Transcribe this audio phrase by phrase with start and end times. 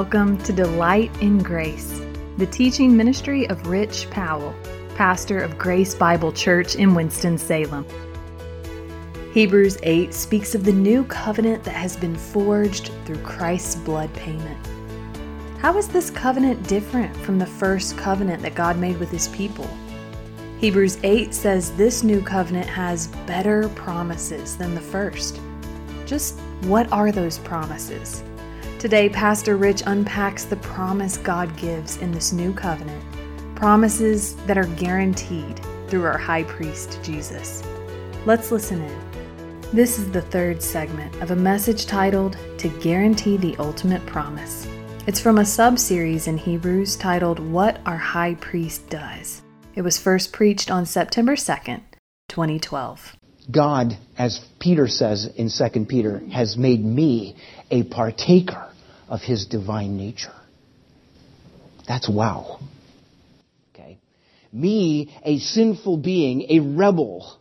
[0.00, 2.00] Welcome to Delight in Grace,
[2.38, 4.54] the teaching ministry of Rich Powell,
[4.94, 7.84] pastor of Grace Bible Church in Winston-Salem.
[9.34, 14.66] Hebrews 8 speaks of the new covenant that has been forged through Christ's blood payment.
[15.58, 19.68] How is this covenant different from the first covenant that God made with his people?
[20.60, 25.42] Hebrews 8 says this new covenant has better promises than the first.
[26.06, 28.24] Just what are those promises?
[28.80, 33.04] Today, Pastor Rich unpacks the promise God gives in this new covenant,
[33.54, 37.62] promises that are guaranteed through our high priest, Jesus.
[38.24, 39.60] Let's listen in.
[39.74, 44.66] This is the third segment of a message titled To Guarantee the Ultimate Promise.
[45.06, 49.42] It's from a sub series in Hebrews titled What Our High Priest Does.
[49.74, 51.82] It was first preached on September 2nd,
[52.30, 53.14] 2012.
[53.50, 57.36] God, as Peter says in 2 Peter, has made me
[57.70, 58.69] a partaker
[59.10, 60.32] of his divine nature.
[61.86, 62.60] That's wow.
[63.74, 63.98] Okay.
[64.52, 67.38] Me, a sinful being, a rebel,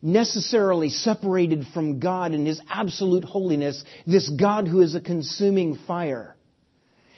[0.00, 6.36] necessarily separated from God and his absolute holiness, this God who is a consuming fire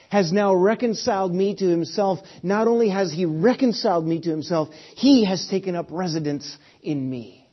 [0.08, 2.18] has now reconciled me to himself.
[2.42, 7.46] Not only has he reconciled me to himself, he has taken up residence in me.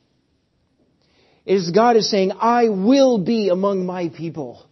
[1.45, 4.65] It is God is saying, I will be among my people.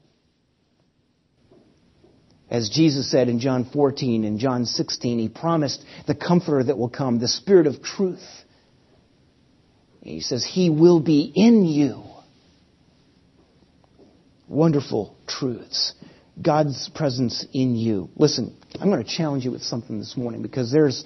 [2.49, 6.89] As Jesus said in John 14 and John 16, he promised the comforter that will
[6.89, 8.23] come, the spirit of truth.
[10.01, 12.03] He says, he will be in you.
[14.47, 15.93] Wonderful truths.
[16.39, 18.09] God's presence in you.
[18.15, 21.03] Listen, I'm going to challenge you with something this morning because there's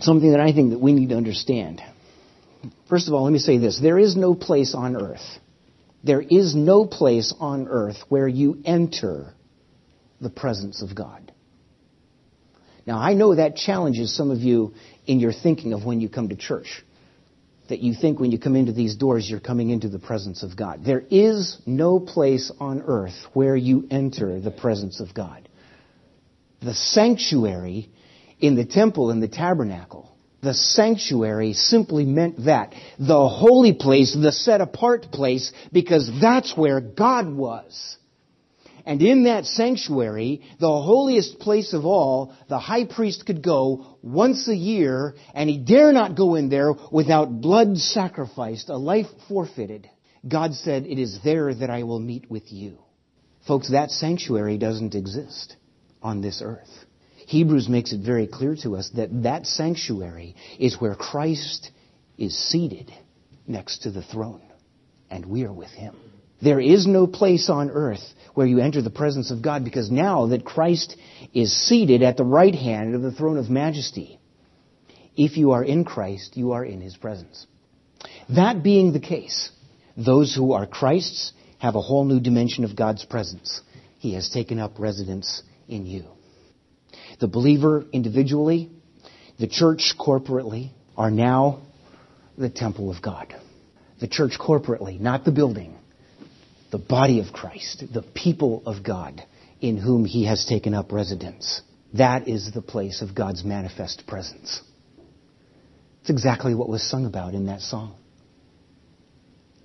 [0.00, 1.80] something that I think that we need to understand.
[2.90, 3.80] First of all, let me say this.
[3.80, 5.24] There is no place on earth.
[6.04, 9.34] There is no place on earth where you enter
[10.22, 11.32] the presence of God.
[12.86, 14.74] Now, I know that challenges some of you
[15.06, 16.82] in your thinking of when you come to church
[17.72, 20.54] that you think when you come into these doors, you're coming into the presence of
[20.56, 20.84] God.
[20.84, 25.48] There is no place on earth where you enter the presence of God.
[26.60, 27.88] The sanctuary
[28.38, 32.74] in the temple and the tabernacle, the sanctuary simply meant that.
[32.98, 37.96] The holy place, the set apart place, because that's where God was.
[38.84, 44.48] And in that sanctuary, the holiest place of all, the high priest could go once
[44.48, 49.88] a year, and he dare not go in there without blood sacrificed, a life forfeited.
[50.26, 52.78] God said, it is there that I will meet with you.
[53.46, 55.56] Folks, that sanctuary doesn't exist
[56.02, 56.70] on this earth.
[57.26, 61.70] Hebrews makes it very clear to us that that sanctuary is where Christ
[62.18, 62.92] is seated
[63.46, 64.42] next to the throne,
[65.10, 65.96] and we are with him.
[66.40, 68.02] There is no place on earth
[68.34, 70.96] where you enter the presence of God because now that Christ
[71.34, 74.18] is seated at the right hand of the throne of majesty,
[75.16, 77.46] if you are in Christ, you are in his presence.
[78.30, 79.50] That being the case,
[79.96, 83.60] those who are Christ's have a whole new dimension of God's presence.
[83.98, 86.04] He has taken up residence in you.
[87.20, 88.70] The believer individually,
[89.38, 91.62] the church corporately, are now
[92.36, 93.34] the temple of God.
[94.00, 95.78] The church corporately, not the building,
[96.72, 99.22] the body of Christ, the people of God
[99.60, 101.60] in whom he has taken up residence.
[101.94, 104.60] That is the place of God's manifest presence.
[106.00, 107.94] It's exactly what was sung about in that song.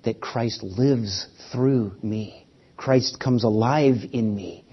[0.04, 2.46] That Christ lives through me.
[2.76, 4.64] Christ comes alive in me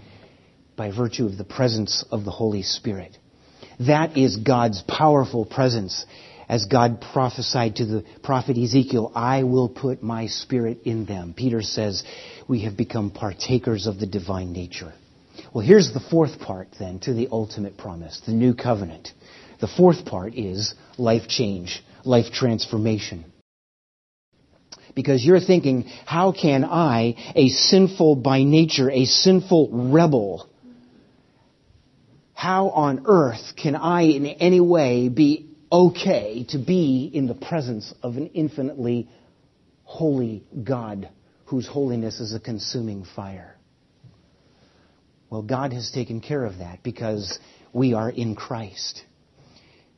[0.75, 3.17] by virtue of the presence of the Holy Spirit.
[3.79, 6.05] That is God's powerful presence
[6.47, 11.33] as God prophesied to the prophet Ezekiel, I will put my spirit in them.
[11.35, 12.03] Peter says,
[12.47, 14.93] we have become partakers of the divine nature.
[15.53, 19.09] Well, here's the fourth part then to the ultimate promise, the new covenant.
[19.59, 23.25] The fourth part is life change, life transformation.
[24.95, 30.47] Because you're thinking, how can I, a sinful by nature, a sinful rebel,
[32.33, 37.93] how on earth can I in any way be okay to be in the presence
[38.03, 39.09] of an infinitely
[39.83, 41.09] holy God
[41.45, 43.55] whose holiness is a consuming fire.
[45.29, 47.39] Well, God has taken care of that because
[47.73, 49.03] we are in Christ.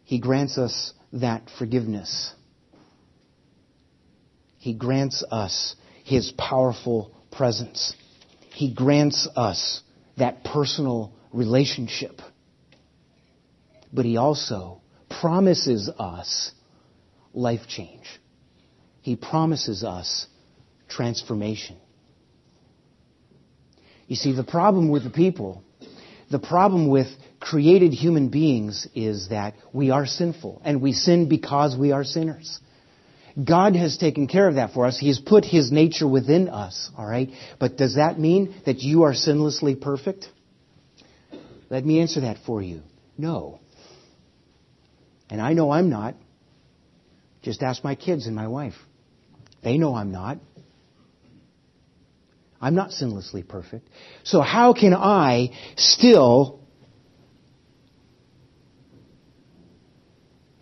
[0.03, 2.33] He grants us that forgiveness.
[4.57, 7.93] He grants us His powerful presence.
[8.53, 9.81] He grants us
[10.17, 12.21] that personal relationship.
[13.93, 16.51] But He also promises us
[17.33, 18.06] life change.
[19.01, 20.27] He promises us
[20.89, 21.77] transformation.
[24.07, 25.63] You see, the problem with the people,
[26.31, 27.07] the problem with
[27.39, 32.60] created human beings is that we are sinful, and we sin because we are sinners.
[33.42, 34.98] God has taken care of that for us.
[34.98, 37.30] He has put His nature within us, alright?
[37.60, 40.27] But does that mean that you are sinlessly perfect?
[41.69, 42.81] Let me answer that for you.
[43.18, 43.60] No.
[45.29, 46.15] And I know I'm not.
[47.41, 48.75] Just ask my kids and my wife.
[49.63, 50.38] They know I'm not.
[52.59, 53.88] I'm not sinlessly perfect.
[54.24, 56.59] So how can I still,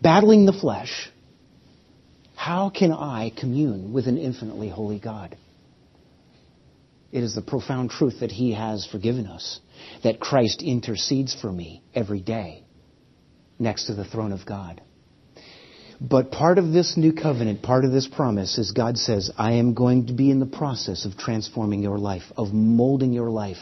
[0.02, 1.10] battling the flesh,
[2.34, 5.36] how can I commune with an infinitely holy God?
[7.12, 9.60] It is the profound truth that He has forgiven us,
[10.04, 12.65] that Christ intercedes for me every day
[13.58, 14.80] next to the throne of God.
[16.00, 19.72] But part of this new covenant, part of this promise is God says, I am
[19.74, 23.56] going to be in the process of transforming your life, of molding your life.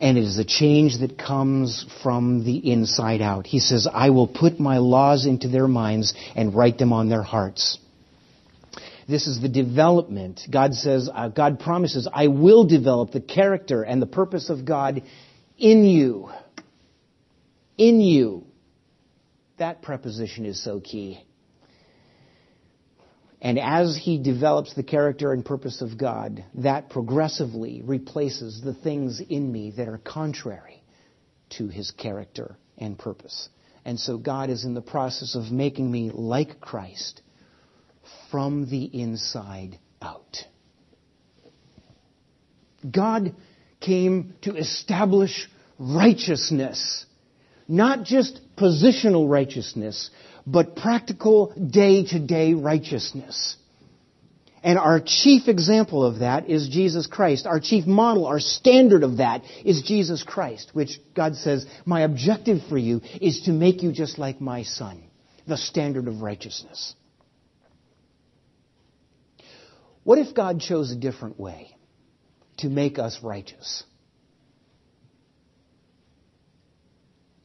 [0.00, 3.48] And it is a change that comes from the inside out.
[3.48, 7.24] He says, I will put my laws into their minds and write them on their
[7.24, 7.78] hearts.
[9.08, 10.42] This is the development.
[10.48, 15.02] God says, uh, God promises, I will develop the character and the purpose of God
[15.56, 16.28] in you.
[17.76, 18.44] In you.
[19.58, 21.24] That preposition is so key.
[23.40, 29.20] And as he develops the character and purpose of God, that progressively replaces the things
[29.20, 30.82] in me that are contrary
[31.50, 33.48] to his character and purpose.
[33.84, 37.22] And so God is in the process of making me like Christ
[38.30, 40.38] from the inside out.
[42.88, 43.34] God
[43.80, 47.06] came to establish righteousness,
[47.68, 50.10] not just positional righteousness,
[50.46, 53.56] but practical day to day righteousness.
[54.62, 57.46] And our chief example of that is Jesus Christ.
[57.46, 62.58] Our chief model, our standard of that is Jesus Christ, which God says, my objective
[62.68, 65.04] for you is to make you just like my son,
[65.46, 66.94] the standard of righteousness.
[70.02, 71.76] What if God chose a different way
[72.58, 73.84] to make us righteous?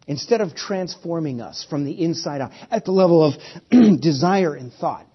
[0.08, 3.34] Instead of transforming us from the inside out at the level of
[4.02, 5.08] desire and thought,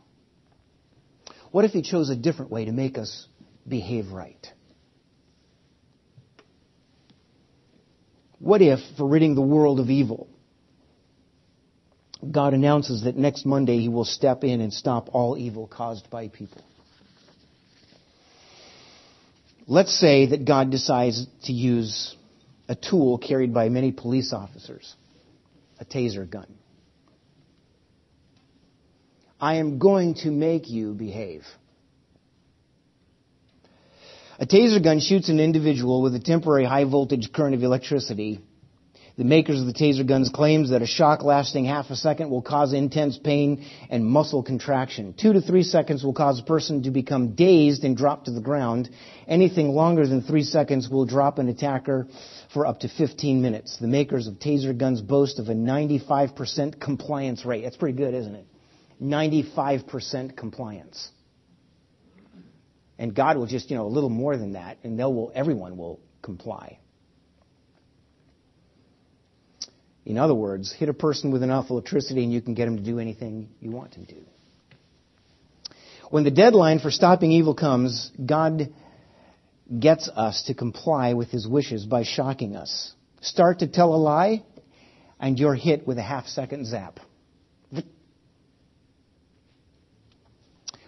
[1.50, 3.26] what if He chose a different way to make us
[3.67, 4.46] behave right?
[8.38, 10.29] What if, for ridding the world of evil,
[12.31, 16.29] God announces that next Monday He will step in and stop all evil caused by
[16.29, 16.64] people?
[19.67, 22.17] Let's say that God decides to use
[22.69, 24.94] a tool carried by many police officers,
[25.81, 26.47] a taser gun.
[29.41, 31.44] I am going to make you behave.
[34.41, 38.41] A taser gun shoots an individual with a temporary high voltage current of electricity
[39.19, 42.41] the makers of the taser guns claims that a shock lasting half a second will
[42.41, 45.12] cause intense pain and muscle contraction.
[45.12, 48.41] Two to three seconds will cause a person to become dazed and drop to the
[48.41, 48.88] ground.
[49.26, 52.06] Anything longer than three seconds will drop an attacker
[52.55, 53.76] for up to 15 minutes.
[53.79, 57.65] The makers of taser guns boast of a 95% compliance rate.
[57.65, 58.46] That's pretty good, isn't it?
[59.03, 61.10] 95% compliance.
[63.01, 65.77] And God will just, you know, a little more than that, and they'll will, everyone
[65.77, 66.79] will comply.
[70.08, 72.82] In other words, hit a person with enough electricity and you can get them to
[72.82, 74.20] do anything you want them to do.
[76.08, 78.72] When the deadline for stopping evil comes, God
[79.79, 82.94] gets us to comply with his wishes by shocking us.
[83.20, 84.43] Start to tell a lie,
[85.20, 87.00] and you're hit with a half second zap.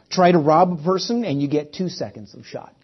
[0.09, 2.75] Try to rob a person, and you get two seconds of shot.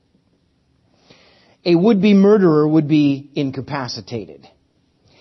[1.65, 4.47] A would be murderer would be incapacitated.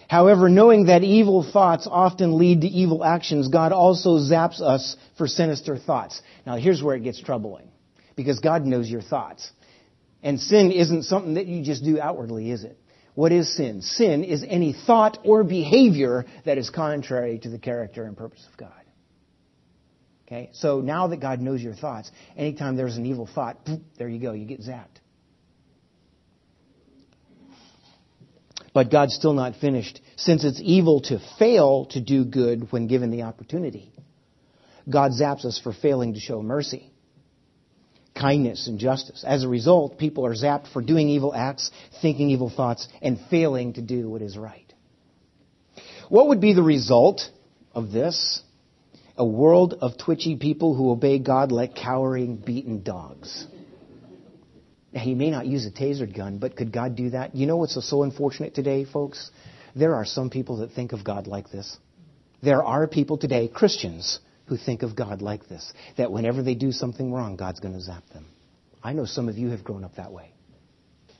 [0.07, 5.27] However, knowing that evil thoughts often lead to evil actions, God also zaps us for
[5.27, 6.21] sinister thoughts.
[6.45, 7.69] Now here's where it gets troubling.
[8.15, 9.51] Because God knows your thoughts.
[10.23, 12.77] And sin isn't something that you just do outwardly, is it?
[13.13, 13.81] What is sin?
[13.81, 18.57] Sin is any thought or behavior that is contrary to the character and purpose of
[18.57, 18.71] God.
[20.27, 20.49] Okay?
[20.53, 23.57] So now that God knows your thoughts, anytime there's an evil thought,
[23.97, 24.99] there you go, you get zapped.
[28.75, 33.09] But God's still not finished, since it's evil to fail to do good when given
[33.09, 33.93] the opportunity.
[34.87, 36.91] God zaps us for failing to show mercy,
[38.13, 39.23] kindness, and justice.
[39.25, 43.71] As a result, people are zapped for doing evil acts, thinking evil thoughts, and failing
[43.75, 44.73] to do what is right.
[46.09, 47.21] What would be the result
[47.73, 48.41] of this?
[49.15, 53.47] A world of twitchy people who obey God like cowering, beaten dogs.
[54.95, 57.35] Now, he may not use a tasered gun, but could God do that?
[57.35, 59.29] You know what's so unfortunate today, folks?
[59.75, 61.77] There are some people that think of God like this.
[62.41, 65.73] There are people today, Christians, who think of God like this.
[65.97, 68.25] That whenever they do something wrong, God's going to zap them.
[68.81, 70.31] I know some of you have grown up that way.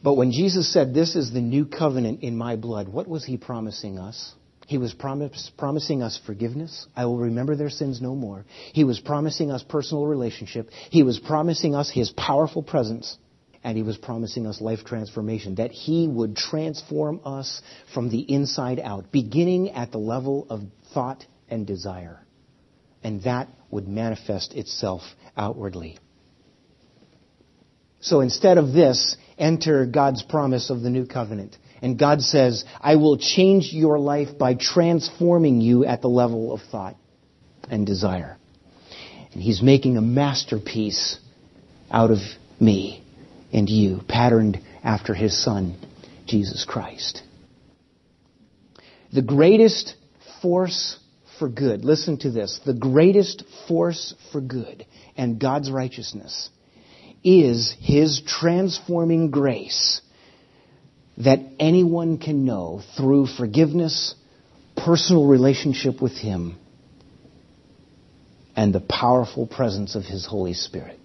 [0.02, 3.36] But when Jesus said, This is the new covenant in my blood, what was he
[3.36, 4.36] promising us?
[4.68, 6.88] He was promise, promising us forgiveness.
[6.96, 8.46] I will remember their sins no more.
[8.74, 10.70] He was promising us personal relationship.
[10.92, 13.18] He was promising us his powerful presence.
[13.66, 17.64] And he was promising us life transformation, that he would transform us
[17.96, 20.62] from the inside out, beginning at the level of
[20.94, 22.22] thought and desire.
[23.04, 25.02] And that would manifest itself
[25.36, 25.98] outwardly.
[28.02, 31.58] So instead of this, enter God's promise of the new covenant.
[31.82, 36.62] And God says, I will change your life by transforming you at the level of
[36.70, 36.98] thought
[37.68, 38.38] and desire.
[39.34, 41.18] And He's making a masterpiece
[41.90, 42.20] out of
[42.60, 43.02] me
[43.56, 45.78] and you, patterned after His Son,
[46.28, 47.24] Jesus Christ.
[49.14, 49.96] The greatest
[50.42, 51.00] force
[51.40, 54.86] for good, listen to this, the greatest force for good
[55.16, 56.50] and God's righteousness
[57.24, 60.02] is His transforming grace
[61.20, 64.16] that anyone can know through forgiveness,
[64.76, 66.58] personal relationship with Him,
[68.54, 71.05] and the powerful presence of His Holy Spirit.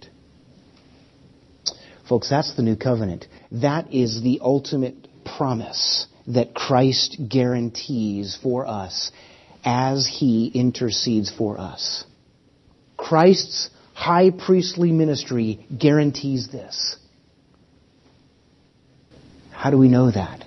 [2.11, 3.29] Folks, that's the new covenant.
[3.53, 9.13] That is the ultimate promise that Christ guarantees for us
[9.65, 12.05] as He intercedes for us.
[12.97, 16.97] Christ's high priestly ministry guarantees this.
[19.53, 20.45] How do we know that?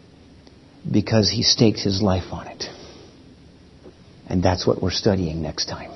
[0.91, 2.65] Because he staked his life on it.
[4.27, 5.91] And that's what we're studying next time.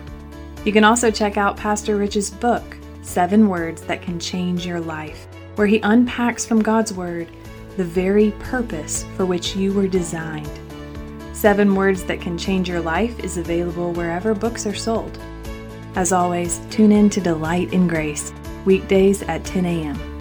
[0.65, 5.29] You can also check out Pastor Rich's book, Seven Words That Can Change Your Life,
[5.55, 7.29] where he unpacks from God's Word
[7.77, 10.51] the very purpose for which you were designed.
[11.35, 15.19] Seven Words That Can Change Your Life is available wherever books are sold.
[15.97, 18.33] As always, tune in to Delight in Grace,
[18.65, 20.14] weekdays at 10 a.m.